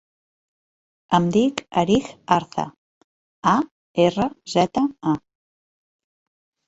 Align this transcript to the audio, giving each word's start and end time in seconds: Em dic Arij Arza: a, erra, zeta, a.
Em 1.17 1.27
dic 1.35 1.61
Arij 1.81 2.07
Arza: 2.37 2.65
a, 3.55 3.55
erra, 4.07 4.29
zeta, 4.55 4.85
a. 5.13 5.17